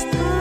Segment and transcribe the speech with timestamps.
[0.00, 0.39] スタ